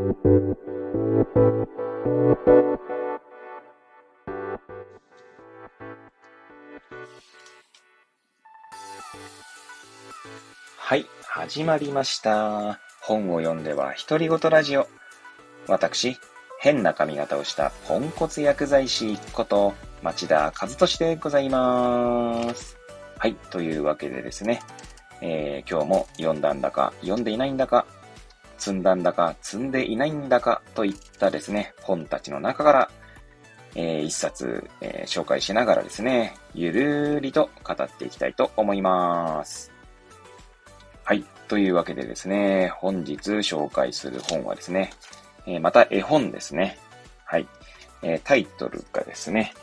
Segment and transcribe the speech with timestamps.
[0.00, 0.06] は
[10.96, 12.80] い、始まりました。
[13.02, 14.88] 本を読んでは独り言ラジオ。
[15.68, 16.16] 私、
[16.60, 22.78] 変な髪型をしたポンコツ薬剤師こと町田和俊でございます。
[23.18, 24.62] はい、というわけでですね、
[25.20, 27.84] えー、今日も読んだんだか、読んでいないんだか、
[28.60, 32.90] 積んだんだか、積んでいないんだかといったですね、本たちの中から、
[33.74, 39.72] えー、一冊、えー、紹介しながらですね、ゆるーりと語っていきたいと思います。
[41.04, 41.24] はい。
[41.48, 44.90] というわけでですね、本日紹介する本はですね、
[45.46, 46.78] えー、また絵本ですね。
[47.24, 47.48] はい。
[48.02, 49.54] えー、タイトルがですね、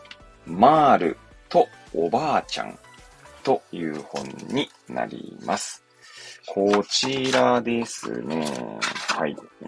[0.46, 1.18] マール
[1.50, 2.78] とおばあちゃん
[3.44, 5.87] という本になります。
[6.50, 8.46] こちらですね。
[9.10, 9.36] はい。
[9.62, 9.66] え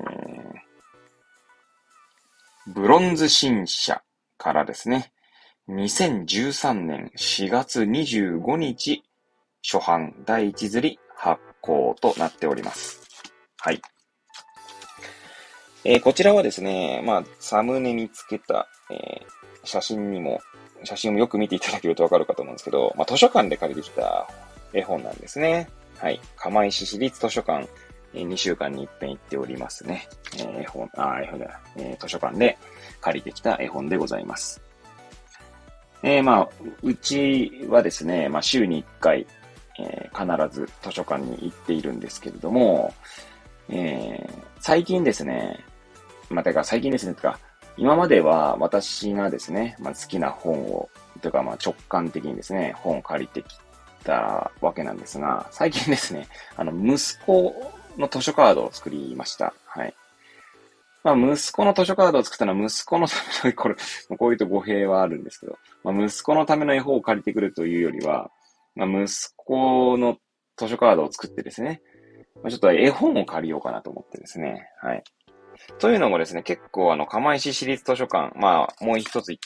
[2.68, 4.02] ー、ブロンズ新社
[4.38, 5.12] からですね。
[5.68, 9.04] 2013年4月25日
[9.62, 13.02] 初版第一釣り発行となっております。
[13.58, 13.82] はい。
[15.84, 20.40] えー、こちらはですね、まあ、サムネにつけた、えー、写真にも、
[20.86, 24.30] 写真をよく見ていただけるとわかるかと思うんですけど、まあ、図書館で借りてきた
[24.72, 25.68] 絵本なんですね。
[26.00, 26.22] はい。
[26.38, 27.68] 釜石市立図書館、
[28.14, 30.08] えー、2週間に一遍行っておりますね。
[30.38, 32.58] えー、絵本、あ、絵本だ、えー、図書館で
[33.02, 34.62] 借りてきた絵本でございます。
[36.02, 36.50] えー、まあ、
[36.82, 39.28] うちはですね、まあ、週に1回、
[39.78, 42.94] えー、必ず図書館に行っているんですけれども、
[43.68, 45.66] えー、最近ですね、
[46.30, 47.38] まあ、てか最近ですね、とか、
[47.76, 50.90] 今までは私がですね、まあ、好きな本を、
[51.20, 53.58] というかまあ直感的にですね、本を借りてき
[54.04, 57.54] たわけなんですが、最近ですね、あの、息子
[57.98, 59.54] の図書カードを作りました。
[59.66, 59.94] はい。
[61.04, 63.76] まあ、息子の図書カードを作ったのは息子のための、これ、
[64.18, 68.32] こういうと語弊はあるんですけど、まあ、息子のための絵本を借りてくるというよりは、
[68.76, 70.18] まあ、息子の
[70.58, 71.82] 図書カードを作ってですね、
[72.36, 75.04] まあ、ちょっと絵本を借りようかなと思ってですね、はい。
[75.80, 79.38] というのもですね、結構あの、釜石市立図書館、まあ、もう一つ、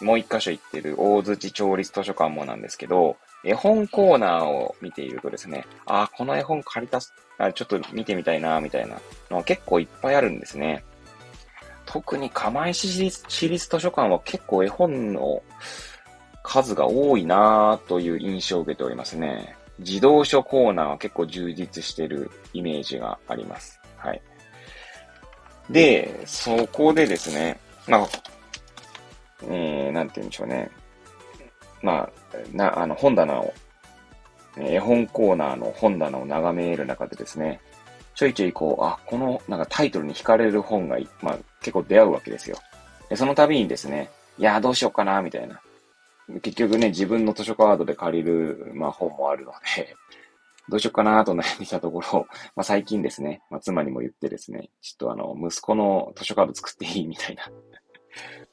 [0.00, 6.98] もう一箇所行ってる大槌町立図書館もなんですけど、絵本コーナーを見ているとですね、あ、この絵本借りた、
[7.38, 8.96] あちょっと見てみたいな、みたいな
[9.30, 10.84] の結構いっぱいあるんですね。
[11.86, 15.42] 特に釜石市立市立図書館は結構絵本の
[16.42, 19.56] 数が多いなという印象を受けておりますね。
[19.78, 23.80] 自動書コーナーは結構充実してるイメージがあります。
[23.96, 24.22] はい。
[25.70, 28.08] で、そこでですね、まあ、
[29.42, 30.70] えー、なんて言うんでしょうね。
[31.84, 32.10] まあ、
[32.56, 33.52] な、あの、本棚を、
[34.56, 37.60] 絵本コーナーの本棚を眺める中でですね、
[38.14, 42.56] ちょいちょいこう、あ、この、なんかタイトルに惹かれる本が、まあ、結構出会うわけですよ。
[43.10, 45.60] で、その度にですね、いや、どうしようかな、みたいな。
[46.40, 49.94] 結局ね、自分の図書カードで借りる、まあ、本もあるので
[50.70, 57.06] どうしようかなと悩んでたところ、 まあ、最近ですね、まあ、妻にも言ってですね、ちょっとあの、息子の図書カード作っていい？
[57.06, 57.50] みたいな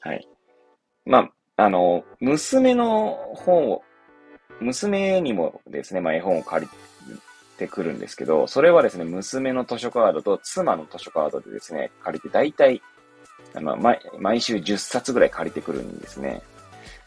[0.00, 0.28] はい。
[1.06, 3.82] まあ、あの、娘の本を、
[4.60, 6.70] 娘にもですね、まあ、絵本を借り
[7.58, 12.80] てくるんですけど、それはですね、娘の図書カードと妻の図書カードでですね、借りて大体、
[13.54, 16.42] あの、毎毎週10冊ぐらい借りてくるんですね。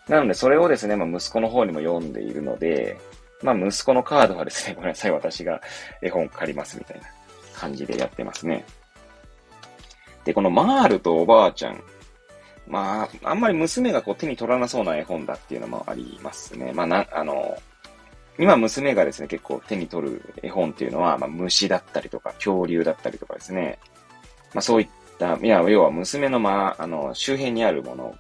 [0.08, 3.00] なので、それをですね、まあ、息子の方にも読んでいるので、
[3.42, 5.62] まあ、息子のカードはですね、 ごめんなさい、私が
[6.02, 7.08] 絵本借りますみたいな
[7.54, 8.64] 感じでやってますね。
[10.24, 11.84] で、このマールとおばあちゃん
[12.68, 16.72] まあ、あんまり娘がこう手に取らなそうな絵本だっていうのもありますね。
[16.74, 17.58] まあ、な、あの、
[18.38, 23.80] 今娘がですね、結構手に取る絵本っていうのは、まあ、虫だったりとか、恐竜だったりとかですね。
[24.54, 24.88] まあ、そういっ
[25.20, 28.16] た、いや、要は娘の、まあ、あの、周辺にあるもの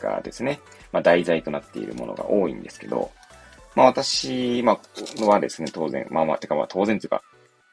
[0.00, 0.60] がですね、
[0.92, 3.10] まあ、題材となっているものが多いんですけど、
[3.74, 4.78] まあ、私、ま
[5.20, 7.22] あ、はですね、当然、まあまあ、てかまあ、当然というか、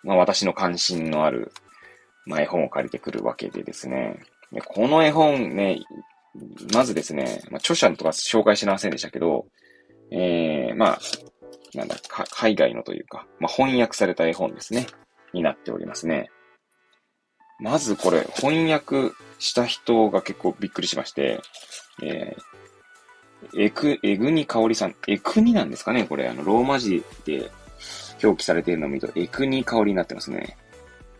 [0.03, 1.53] まあ、私の関心のある、
[2.25, 4.19] まあ、絵本を借りてくるわけでですね、
[4.61, 5.79] この絵本ね、
[6.73, 9.45] まずですね、まあ、著者とか紹介しませんでしたけど、
[10.11, 10.99] えー、まあ、
[11.77, 11.95] なんだ、
[12.31, 14.87] 海外のというか、まあ、翻訳された絵本ですね、
[15.33, 16.29] になっておりますね。
[17.59, 21.39] まずこれ、翻訳した人が結構びっくりしまして、
[22.03, 27.51] えー、えく、えぐにかおりさん、えくになんですかねこれ、あの、ローマ字で
[28.23, 30.57] 表記されているのを見ると、えくにかおりになってますね。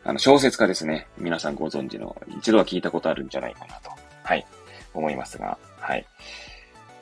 [0.05, 1.07] あの、小説家ですね。
[1.17, 3.91] 皆さんご存知の、一度は聞いたことあるんじゃないかなと、
[4.23, 4.45] はい、
[4.93, 6.05] 思いますが、はい。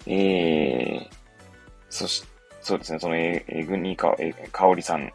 [0.05, 1.15] えー、
[1.89, 2.23] そし、
[2.61, 5.11] そうですね、そのえ、えぐにか、え、かおりさん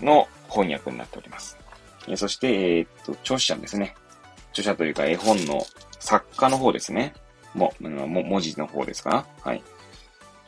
[0.00, 1.56] の翻訳になっております。
[2.08, 3.94] えそして、えー、っと、著者ですね。
[4.50, 5.64] 著者というか絵本の
[6.00, 7.14] 作家の方ですね。
[7.54, 9.62] も、も文字の方ですかはい。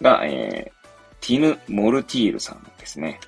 [0.01, 3.21] が、えー、ティヌ・モルティールさんですね。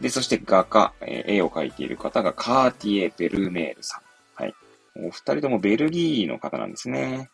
[0.00, 4.42] で、そして画家、えー、絵を描いている方がカーティエ・ベルメールさん。
[4.42, 4.54] はい。
[4.96, 7.30] お二人ともベルギーの方なんですね。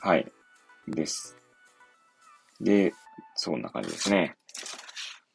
[0.00, 0.30] はい。
[0.86, 1.36] です。
[2.60, 2.92] で、
[3.34, 4.36] そんな感じですね。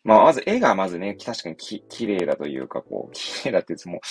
[0.04, 4.02] まあ、まず絵がまずね、確かにき、綺麗だというか、こう、綺麗だっていつも、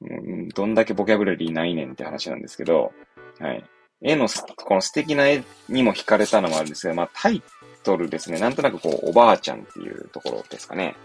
[0.00, 2.92] うん、どんだけボキャブラリーないねんって話なんですけど、
[3.40, 3.64] はい。
[4.00, 7.42] 絵のこの素敵な絵にも惹かれたのもあるんですけど、まあ、タイ
[7.82, 8.38] トルですね。
[8.38, 10.96] なんとなくこう、おばあちゃんっていうところですかね。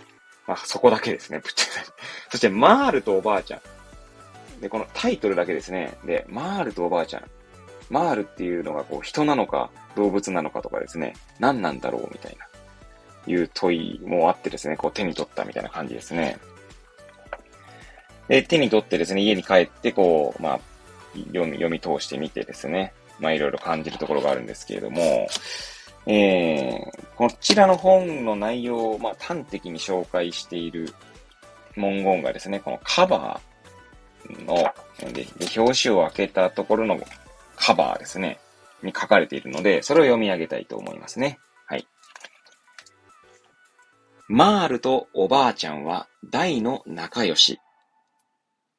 [0.47, 1.39] まあ、そこだけですね。
[1.39, 1.91] ぶっちゃけ。
[2.29, 4.61] そして、マールとおばあちゃん。
[4.61, 5.97] で、このタイトルだけですね。
[6.05, 7.23] で、マールとおばあちゃん。
[7.89, 12.47] マールっていうのがこう人なのか動物なのかとかですね、何なんだろうみたいな、
[13.27, 16.37] いう問いもあってですね、こう手に取ったみたいな感じですね。
[18.27, 20.59] で、手に取ってですね、家に帰ってこう、まあ、
[21.15, 25.27] 読み、読み通してみてですね、まあいろいろ感じるところがあるんですけれども、
[26.05, 30.93] えー、こちらの本の内容を、まあ、端的に紹介している
[31.75, 34.55] 文言がですね、このカバーの、
[35.13, 36.99] で、で表紙を開けたところの
[37.55, 38.39] カバーですね、
[38.81, 41.39] に書かれているので、それを読み上げたいと思いますね。
[41.67, 41.87] はい。
[44.27, 47.59] マールとおばあちゃんは大の仲良し。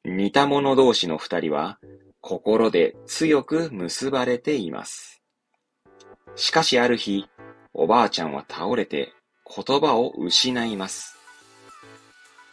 [0.03, 1.79] 似た者同士の二人は
[2.27, 5.21] 心で強く結ばれています。
[6.35, 7.27] しかしある日、
[7.71, 9.13] おばあちゃんは倒れて
[9.45, 11.19] 言葉を失います。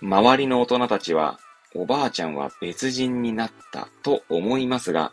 [0.02, 1.40] 周りの大人たちは、
[1.74, 5.12] おばあちゃんは別人になったと思いますが、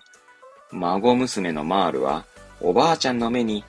[0.74, 2.26] 孫娘のマールは、
[2.60, 3.64] おばあちゃんの目に、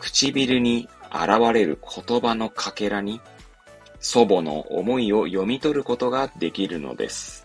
[0.00, 3.20] 唇に現れる言葉のかけらに、
[4.00, 7.43] 祖母の思いを読み取ることができるのです。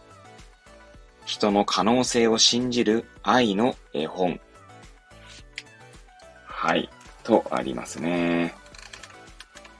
[1.29, 4.39] 人の可能性を信じる愛の絵本。
[6.43, 6.89] はい。
[7.23, 8.55] とありますね。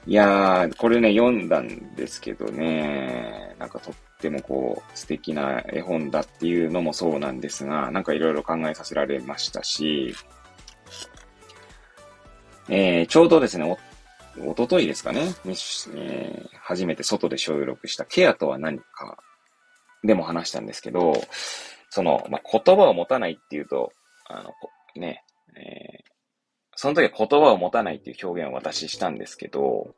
[0.06, 10.14] いやー、これね、読んだんですけどね、なんかとってもこう、素敵な絵本だっていうのもそうなんですが、なんかいろいろ考えさせられましたし、
[12.68, 13.76] えー、ちょうどですね、
[14.38, 19.18] お、おとといですかね、えー、初めて外で収録したケアとは何か
[20.04, 21.14] でも話したんですけど、
[21.90, 23.92] その、まあ、言葉を持たないっていうと、
[24.28, 24.54] あの、
[24.96, 25.24] ね、
[25.56, 26.10] えー、
[26.76, 29.94] その時は言葉を持たないっていう表現を私したんですけど、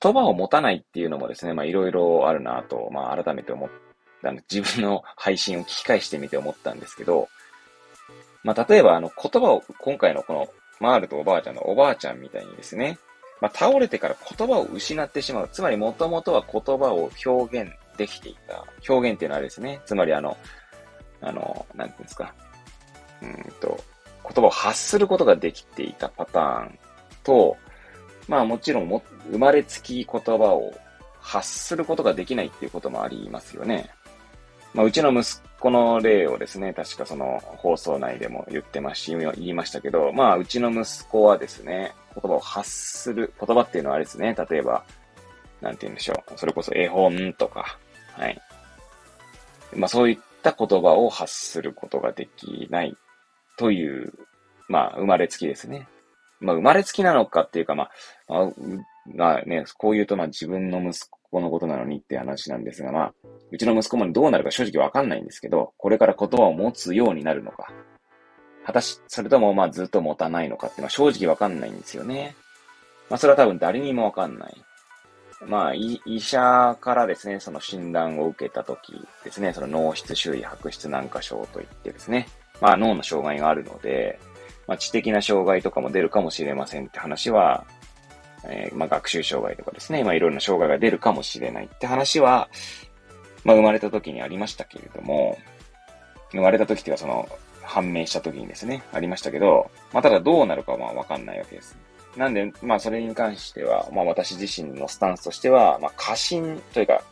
[0.00, 3.70] 言葉を持たないっていうのもですね、まあいろいろあるなと、まあ改めて思っ
[4.22, 7.28] たの、自分の配信を聞き返してみて思ったんですけど、
[8.42, 10.48] まあ例えばあの言葉を、今回のこの
[10.80, 12.98] マールとおばあちゃんのおばあちゃんみたいにですね、
[13.44, 15.50] まあ倒れてから言葉を失ってしまう。
[15.52, 18.64] つまりもともとは言葉を表現できていた。
[18.88, 19.82] 表現っていうのはあれですね。
[19.84, 20.34] つまりあの、
[21.20, 22.32] あの、なんていうんですか。
[23.20, 23.78] うんと、
[24.22, 26.78] 言葉を発することができていたパターン
[27.22, 27.58] と、
[28.28, 30.72] まあもちろんも生まれつき言葉を
[31.20, 33.90] 発することができないっていうこともありますよね。
[34.72, 44.84] まあうちの息子の例をですね、確かその放送内でも言ってますし、言いましたけど、まあうちの息子はですね、言葉を発する、言葉っていうのはあれですね、例えば、
[45.60, 46.38] なんて言うんでしょう。
[46.38, 47.78] それこそ絵本とか、
[48.12, 48.40] はい。
[49.74, 52.96] まあそういった言葉を発することができない
[53.56, 54.12] という、
[54.68, 55.88] まあ生まれつきですね。
[56.40, 57.88] まあ、生まれつきなのかっていうか、ま
[58.28, 58.50] あ、
[59.06, 63.14] まあ、ね、こう言うと、まあ、自分の息子のことなのにって話なんですが、まあ、
[63.50, 67.72] うちの息子もどうなるか正直わかんないんですけど、これから言葉を持つようになるのか、
[68.64, 72.34] 果たし、それともまあずっと持たないのかっていうのは正直わかんないんですよね。
[73.10, 74.64] まあそれは多分誰にもわかんない。
[75.46, 78.94] まあ医者からですね、その診断を受けた時
[79.24, 82.26] ですね、その脳室周囲白質軟化症といってですね、
[82.60, 84.18] まあ脳の障害があるので、
[84.66, 87.64] まあ、知的な障害とかも出るかもしれませんって話は、
[88.46, 92.48] えー、まあ、学習障害とかですね、まあ、いろいろな障害が出るかもしれないって話は、
[93.44, 95.38] まあ、生まれた時にありましたけれども、
[96.32, 97.28] 生まれた時っていうかその、
[97.64, 101.76] 判明した時にですね、ありましたけど、まあ、ただどうなるかはわかんないわけです。
[102.16, 107.02] なんで、まあ、それに関しては、まあ、私自身のスタンスとしては、まあ、過信というか、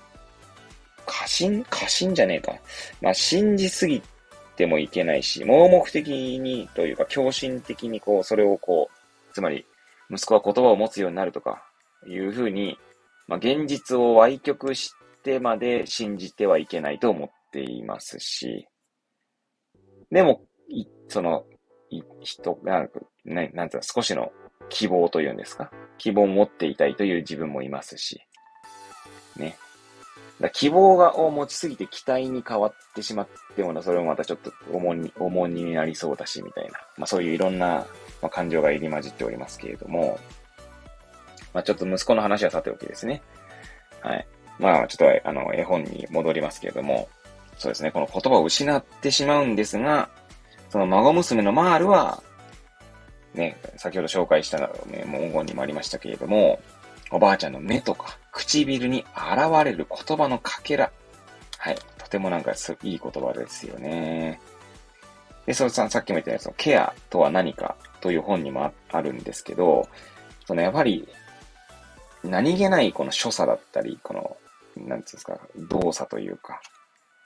[1.05, 1.65] 過信？
[1.69, 2.53] 過信じゃねえか。
[3.01, 4.01] まあ、信じすぎ
[4.57, 9.67] てもいけないし、盲目的にというか、狂信的にこう、それをこう、つまり、
[10.11, 11.65] 息子は言葉を持つようになるとか、
[12.07, 12.79] いうふうに、
[13.27, 14.95] まあ、現実を歪曲し
[15.25, 18.69] てまで信じてはいけないと思っていますし、
[20.13, 21.45] でも、い、その、
[21.91, 24.31] い、人、なんか、ね、なんていうの、少しの
[24.69, 25.73] 希望というんですか？
[25.99, 28.21] 希望を持っていたいという自分もいますし、
[29.37, 29.57] ね。
[30.41, 36.73] だ希望がを持ちすぎて期待に変わってしまってもな、それもまたちょっと重荷重荷になりそうだし、みたいな。
[36.97, 37.87] まあそういういろんな、
[38.21, 40.19] まあ、感情が入り混じっておりますけれども、
[41.55, 43.23] まあちょっと息子の話はさておきですね。
[44.01, 44.27] はい。
[44.59, 47.09] まあちょっとあの絵本に戻りますけれども、
[47.59, 50.09] そうですね、この言葉を失ってしまうんですが、
[50.71, 52.23] その孫娘のマールは、
[53.35, 56.61] ね、先ほど紹介した、ね、文言にもありましたけれども、
[57.11, 60.91] おばあちゃんの目とか唇に現れる言葉のかけら。
[61.59, 61.77] はい。
[61.99, 64.41] とてもなんかいい言葉ですよね。
[65.47, 69.89] で、そのささっきも言ったように、ケアとは何かという本にもあるんですけど、
[70.47, 71.07] そのやっぱり
[72.25, 74.37] 何気ないこの所作だったり、この、
[74.77, 76.61] なんつうんですか、動作というか、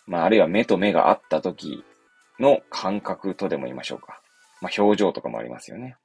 [0.06, 1.84] まあ、あるいは目と目が合った時
[2.38, 4.20] の感覚とでも言いましょうか。
[4.60, 5.96] まあ、表情とかもありますよね。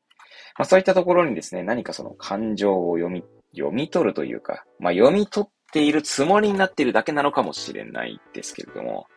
[0.57, 3.23] まあ、そういったところにですね、何かその感情を読み、
[3.55, 9.07] 読み取るというか、まあ、読み取っているつもりになっているだけなのかもしれないですけれども、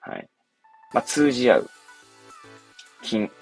[0.00, 0.28] はい。
[0.92, 1.70] まあ、通じ合う、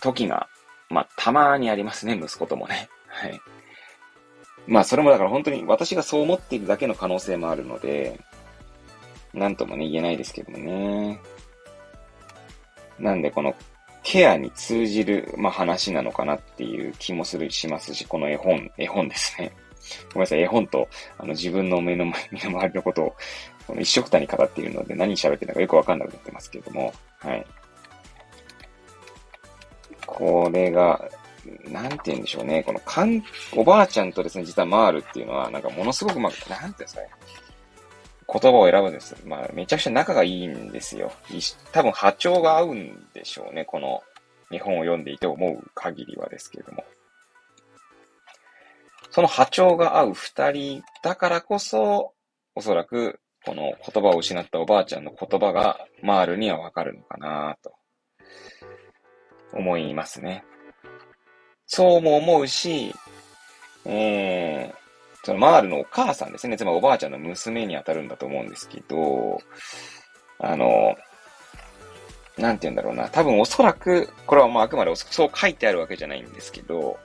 [0.01, 0.49] 時が、
[0.89, 2.89] まあ、たまにありますね、息子ともね。
[3.09, 3.41] はい。
[4.67, 8.21] まあ、それもだから本当に私がそう思っているだけの可能性もあるので、
[9.35, 11.21] なんともね、言えないですけどもね。
[12.99, 13.55] なんで、この
[14.03, 19.53] ケアに通じる、まあ、話なのかなっていう気もする、しますし、この絵本、絵本ですね。
[20.13, 23.17] ごめんなさい、絵本と、あの、自分の目の前、 身の回りのことを、
[23.67, 27.47] この一緒くたに語っているので、何喋ってるのかよくわかんなくなってますけども、はい。
[30.07, 31.09] これが、
[31.69, 32.63] なんて言うんでしょうね。
[32.63, 33.23] この、かん、
[33.57, 37.09] おばあちゃんとですね、実は回るっていうのは、なんかものすごく、まあ、なんて言うんですかね。
[38.31, 39.17] 言葉を選ぶんです。
[39.27, 41.13] まあ、めちゃくちゃ仲がいいんですよ。
[41.73, 43.65] 多分波長が合うんでしょうね。
[43.65, 44.03] この
[44.51, 46.85] 日本を読んでいて思う限りはですけれども。
[49.11, 52.15] その波長が合う二人だからこそ、
[52.55, 57.75] おそらくこの言葉を失ったおばあちゃんの言葉がマールにはわかるのかなと
[59.53, 60.45] 思いますね。
[61.67, 62.95] そうも思うし、
[63.85, 64.82] えー、
[65.25, 66.57] そのマールのお母さんですね。
[66.57, 69.41] つまりおばあちゃんの娘に当たるんだと思うんですけど、
[70.39, 70.97] あの、
[72.37, 73.09] なんて言うんだろうな。
[73.09, 76.99] 多分おそらく、これはまああくまでそう書いてあるわけじゃないんですけど、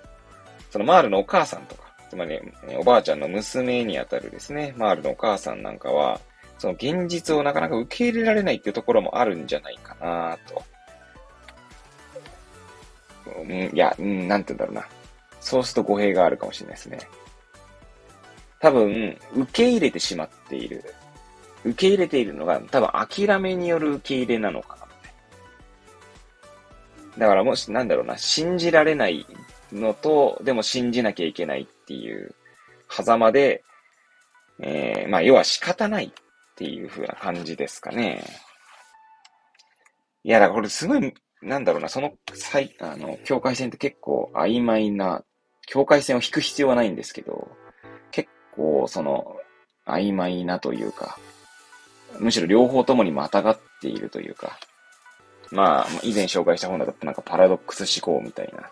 [0.72, 6.20] そのマールのお母さんとか、つまり、ねおばあちゃんの娘にあたるですね、マールのお母さんなんかは、
[6.58, 10.64] その現実をなかなか受け入れられないっていうところもあるんじゃないかなと。
[13.42, 14.88] うん、いや、うん、なんて言うんだろうな。
[15.40, 17.00] そうすると語弊があるかもしれないですね。
[18.60, 20.84] 多分、受け入れてしまっている。
[21.64, 22.90] 受け入れているのが、多分
[23.28, 24.88] 諦めによる受け入れなのかな。
[27.18, 29.26] だからもし、なんだろうな、信じられない
[29.72, 32.36] のと、でも信じなきゃいけないっていう、
[32.90, 33.64] 狭間で、
[34.60, 36.12] えー、まあ、要は仕方ないっ
[36.56, 38.24] ていう風な感じですかね。
[40.24, 42.14] いや、だからこれすごい、なんだろうな、その、
[42.80, 45.24] あの、境界線って結構曖昧な、
[45.68, 47.50] 境界線を引く必要はないんですけど、
[48.88, 49.36] その、
[49.86, 51.18] 曖昧なというか、
[52.20, 54.58] むしろ両方ともにまたがっているというか、
[55.52, 58.70] まあ、以前紹介した本だとなんかパラドックス思考みたいな。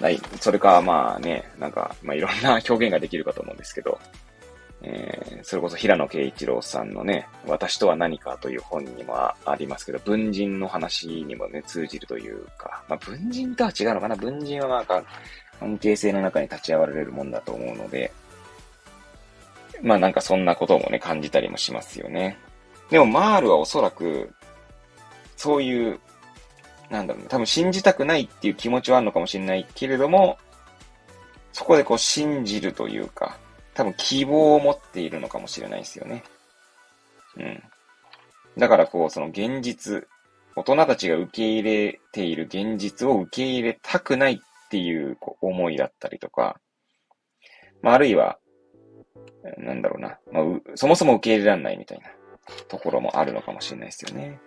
[0.00, 3.98] ないそれか、まあね、なんか、まあいろんな 表現ができるかと思うんですけど、
[4.80, 14.14] えー、それこそ平野啓一郎さんのね、私とは何かという本にもありますけど、文人の話にもね、通じるというか、まあ文人とは違うのかな？
[14.14, 15.02] 文人はなんか、
[15.58, 18.12] 関係性の中に立ち会われるもんだと思うので、
[19.82, 22.38] まあなんかそんなこともね、感じたりもしますよね。
[22.90, 24.32] でもマールはおそらく、
[25.36, 26.00] そういう、
[26.90, 30.38] なんだろうね、多分信じたくないっていう気持ちはあるのかもしれないけれども、
[31.52, 33.38] そこでこう信じるというか、
[33.74, 36.24] 多分希望を持っているのかもしれないですよね。
[37.36, 37.62] うん。
[38.56, 40.08] だからこう、その現実、
[40.56, 46.60] 大人たちが受け入れている現実を受け入れたくないっていうこう思いだったりとか、
[47.82, 48.38] まあ、あるいは、
[49.58, 50.44] なんだろうな、まあ、
[50.74, 52.06] そもそも受け入れられないみたいな
[52.68, 54.40] ところもあるのかもしれないですよね。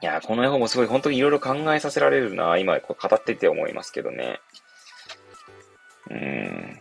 [0.00, 4.40] いや、この絵本もすごい本当にいろいろ考えさせられるな、今こう語ってて思いますけどね。
[6.10, 6.80] うん。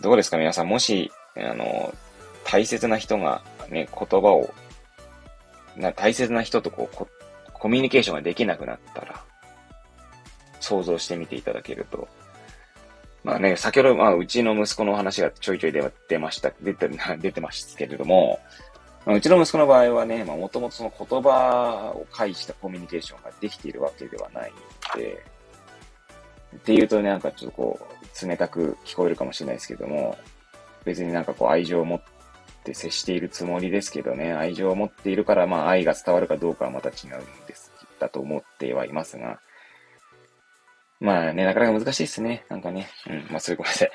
[0.00, 1.94] どうですか皆さん、もし、あの、
[2.44, 4.54] 大切な人がね、言葉を、
[5.76, 7.06] な大切な人とこう
[7.52, 9.22] コミュニケーションができなくなったら、
[10.60, 12.08] 想像してみていただけると
[13.22, 16.88] まあね、先ほど、まあ、うちの息子の話がちょいちょい出ました、出て、
[17.20, 18.40] 出てますけれども、
[19.04, 24.52] まあ、うちの息子の場合はね、まあ、もともとその言葉を介したコミュニケーションができているわけではない
[24.94, 25.22] ので、
[26.56, 30.16] っていうとね、なんかちょっとこう、冷たく聞こえるかもしれないですけども、
[30.84, 32.00] 別になんかこう愛情を持っ
[32.64, 39.40] て接しているつもりですけどね、愛情を持っているから、まあ愛が伝わるかどうかはまた違うんです、だと思ってはいますが、
[41.00, 42.44] まあね、なかなか難しいですね。
[42.50, 42.88] なんかね。
[43.08, 43.26] うん。
[43.30, 43.90] まあ、そういうごめんなさい。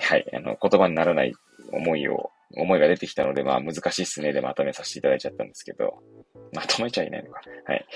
[0.00, 0.26] はい。
[0.34, 1.32] あの、言葉にならない
[1.72, 4.34] 思いを、思いが出てきたので、まあ、難しいっすね。
[4.34, 6.02] でまとめさせていただいちゃったんですけど。
[6.52, 7.40] まとめちゃいないのか。
[7.66, 7.86] はい。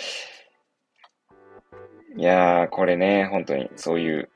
[2.17, 4.31] いやー、これね、本当に、そういう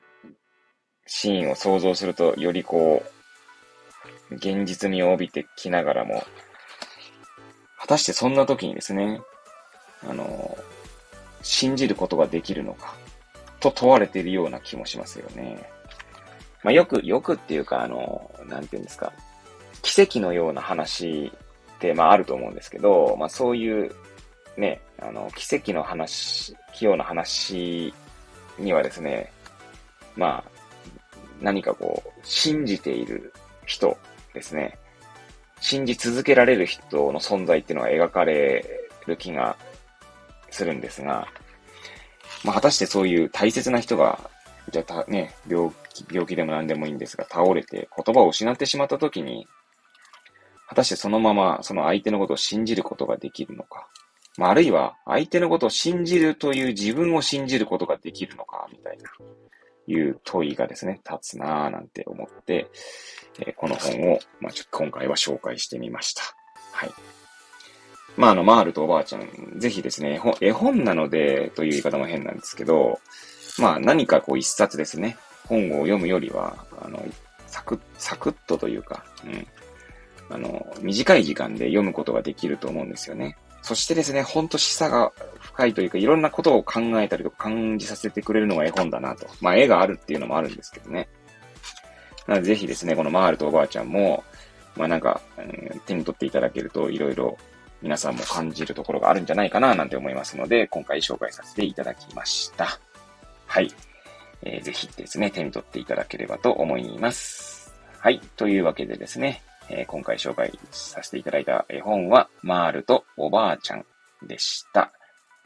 [1.07, 3.03] シーンを想像すると、よりこ
[4.29, 6.23] う、現実味を帯びてきながらも、
[7.79, 9.19] 果たしてそんな時にですね、
[10.07, 10.55] あの、
[11.41, 12.95] 信じることができるのか。
[13.61, 15.57] と問われているような気もしますよね。
[16.63, 19.13] まあ、よく、よくっていうか、あの、なんていうんですか、
[19.81, 21.31] 奇跡のような話
[21.75, 23.95] って、まあ、あると思うんですけど、まあ、そういう、
[24.57, 27.93] ね、あの、奇跡の話、器用な話
[28.59, 29.31] にはですね、
[30.15, 30.51] まあ、
[31.41, 33.33] 何かこう、信じている
[33.65, 33.97] 人
[34.33, 34.77] ですね。
[35.59, 38.65] 信じ続けられる人の存在っていうのが描かれ
[39.07, 39.55] る気が
[40.49, 41.27] するんですが、
[42.43, 44.29] まあ、果たしてそういう大切な人が、
[44.71, 49.47] じゃあね、病気、病気でも何でもいいんですが、倒れて言葉を失ってしまった時に、
[50.67, 53.87] 果たしてそのままその相手のことを信じることができるのか。
[54.37, 59.09] まあ、あるいは相手のことを信じるという自分を信じることができるのか、みたいな、
[59.87, 62.67] いう問いがですね、立つなぁなんて思って、
[63.39, 66.23] えー、この本を、まあ、ちょっと今回は紹介してみました。
[66.71, 66.93] はい。
[68.17, 69.27] まあ、あの、マールとおばあちゃん、
[69.57, 72.99] ぜひですね、絵本なのでという言い方も変なんですけど、
[73.57, 77.03] まあ、何かこう一冊ですね、本を読むよりは、あの、
[77.47, 79.47] サクッ、サクッとというか、うん。
[80.29, 83.37] あの、短い時間で読むことができると思うんですよね。
[83.61, 89.27] そしてですね、ほんと示唆が深いというか、いろんなことを考えたりとか感じさせてくれるのが絵本だなと。
[89.41, 91.09] まあ、絵があるっていうのもあるんですけどね。
[92.27, 94.23] なので、ぜひですね、このマールとおばあちゃんも、
[94.75, 97.37] まあなんか、うん、手に取っていただけると、いろいろ
[97.81, 102.79] 皆さんも感じるところがあるんじゃないかななんて思いますので、今回紹介させていただきました。
[103.47, 103.71] はい。
[104.43, 107.73] えー、ぜひですね、手に取っていただければと思います。
[107.99, 108.19] はい。
[108.37, 113.85] というわけでですね、えー、今回紹介させていただいた絵本は、マールとおばあちゃん
[114.27, 114.91] でした。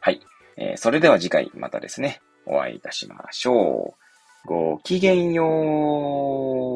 [0.01, 0.21] はい。
[0.57, 3.95] えー、それでは次回またですね、お会いいたしましょ
[4.45, 4.47] う。
[4.47, 6.74] ごきげんよう。